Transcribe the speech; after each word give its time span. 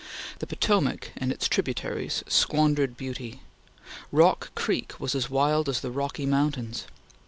The 0.39 0.47
Potomac 0.47 1.11
and 1.15 1.31
its 1.31 1.47
tributaries 1.47 2.23
squandered 2.27 2.97
beauty. 2.97 3.41
Rock 4.11 4.49
Creek 4.55 4.99
was 4.99 5.13
as 5.13 5.29
wild 5.29 5.69
as 5.69 5.81
the 5.81 5.91
Rocky 5.91 6.25
Mountains. 6.25 6.87